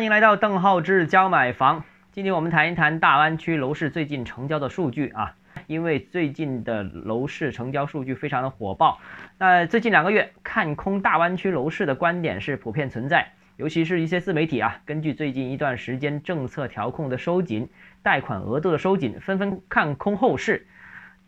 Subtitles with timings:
[0.00, 1.84] 欢迎来到邓浩志教买房。
[2.10, 8.98] 今天我们谈一谈大湾区楼市最近成交的数据啊，因为最近的楼市成交数据非常的火爆。
[9.36, 17.68] 那最近两个月看空大湾区楼市的观点是普遍存在，尤其是一些自媒体啊，根据最近一段时间政策调控的收紧、
[18.02, 20.66] 贷款额度的收紧，纷纷看空后市。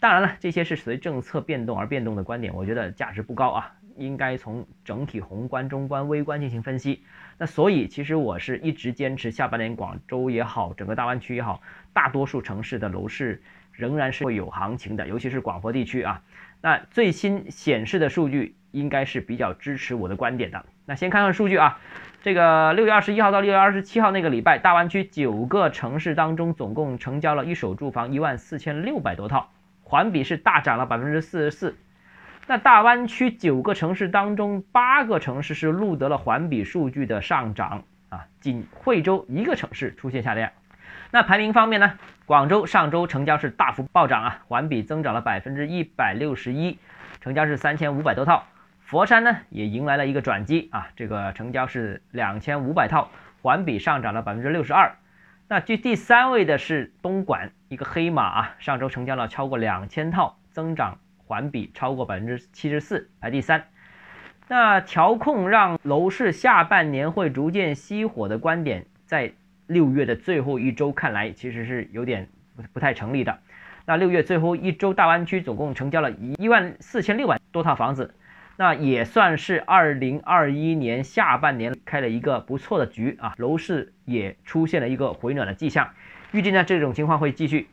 [0.00, 3.72] 当然了，这些是随政策变动而变动的观点，我觉得价值不高啊。
[3.96, 7.02] 应该从整体宏观、中观、微观进行分析。
[7.38, 11.60] 那所以，其实我是一直坚持下半年广州也好，整个大湾区也好，
[11.92, 16.22] 大多数城市的楼市仍然是会有行情的，尤其是广佛地区啊。
[16.60, 20.64] 那最新显示的数据应该是比较支持我的观点的。
[20.84, 21.80] 那先看看数据啊，
[22.22, 29.50] 这个六月二十一号到六月二十七号那个礼拜，大湾区九个城市当中，总共成交了一手住房一万四千六百多套，
[29.82, 31.76] 环比是大涨了百分之四十四。
[32.48, 40.52] 那大湾区九个城市当中，八个城市是录得了环比数据的上涨啊，仅惠州一个城市出现下跌。
[41.12, 46.78] 那排名方面呢，广州上周成交是大幅暴涨啊，环比增长了百分之一百六十一，
[47.20, 48.44] 成交是三千五百多套。
[48.80, 53.08] 佛山呢也迎来了一个转机啊，这个成交是两千五百套，
[53.40, 54.96] 环比上涨了百分之六十二。
[55.48, 60.98] 那居第三位的是东莞一个黑马啊，上周成交了超过两千套，增长。
[61.32, 63.64] 环比超过百分之七十四，排第三。
[64.48, 69.32] 那调控让楼市下半年会逐渐熄火的观点，在
[69.66, 73.38] 六月的最后一周看来，其实是有点不不太成立的。
[73.86, 78.14] 那六月最后一周，大湾区总共成交了一一万四千六百多套房子，
[78.58, 85.88] 那也算是二零二一年下半年开了一个不错的局啊，楼市也出现了一个回暖的迹象。
[86.32, 87.68] 预计呢，这种情况会继续。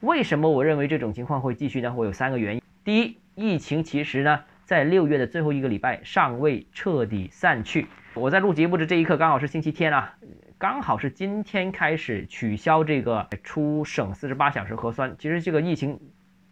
[0.00, 1.94] 为什么我认为这种情况会继续呢？
[1.96, 2.63] 我有三个原因。
[2.84, 7.86] 第一，疫情其实呢，在六月的最后一个礼拜尚未彻底散去。
[8.12, 10.14] 我在录节目的这一刻刚好是星期天啊，
[10.58, 15.16] 刚好是今天开始取消这个出省四十八小时核酸。
[15.18, 15.98] 其实这个疫情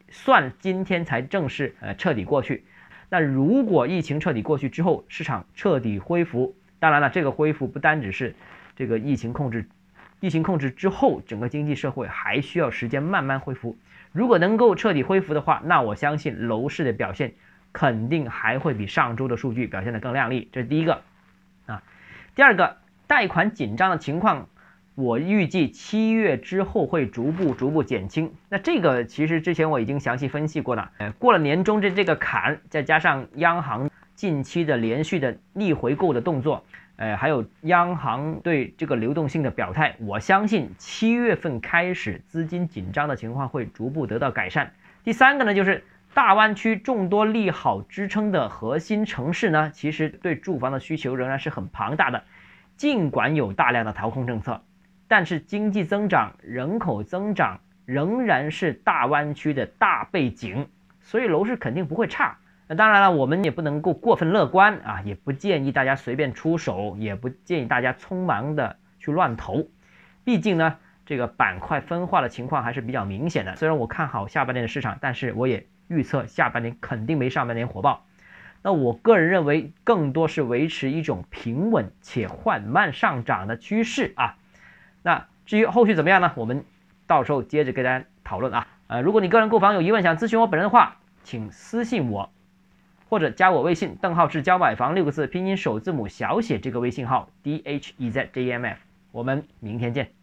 [0.09, 2.65] 算今天才正式呃彻底过去。
[3.11, 8.35] 那如果疫情彻底过去之后，市场彻底恢复，当然了，这个恢复不单只是
[8.75, 9.69] 这个疫情控制，
[10.23, 13.77] 疫情控制之后，整个经济社会还需要时间慢慢恢复。
[14.13, 17.35] 如果能够彻底恢复的话，那我相信楼市的表现
[17.73, 20.49] 肯定还会比上周的数据表现的更亮丽。
[20.53, 21.03] 这是第一个，
[21.67, 21.83] 啊，
[22.37, 22.77] 第二个，
[23.09, 24.49] 贷款紧张的情况，
[24.95, 28.33] 我预计七月之后会逐步逐步减轻。
[28.49, 30.93] 那这个其实之前我已经详细分析过了。
[30.99, 36.65] 呃，过了年终这这个坎，再加上央行近期的连续的逆回购的动作。
[36.97, 44.73] 呃，还有央行对这个流动性的表态，我相信七月份开始资金紧张的情况会逐步得到改善。
[45.03, 52.23] 第三个呢，就是大湾区众多利好支撑的核心城市呢，其实对住房的需求仍然是很庞大的。
[52.77, 54.63] 尽管有大量的调控政策，
[55.09, 60.69] 但是经济增长、人口增长仍然是大湾区的大背景，
[61.01, 62.39] 所以楼市肯定不会差。
[62.77, 69.69] 当然了，我们也不能够过分乐观啊，也不建议大家随便出手，也不建议大家匆忙的去乱投。
[70.25, 73.57] 毕竟呢，这个板块分化的情况还是比较明显的。
[73.57, 78.07] 虽然我看好下半年的市场，但是我也预测下半年肯定没上半年火爆。
[78.63, 84.37] 那我个人认为，更多是维持一种平稳且缓慢上涨的趋势啊。
[85.03, 86.33] 那至于后续怎么样呢？
[86.37, 86.65] 我们
[87.09, 88.69] 到时候接着跟大家讨论啊。
[88.87, 92.31] 呃，如果你个人购房有疑问，想咨询我本人的话，请私信我。
[93.13, 98.79] 或者加我微信，邓浩志教买房六个字拼音首字母小写这个微信号 d h e z j m f，
[99.11, 100.22] 我们明天见。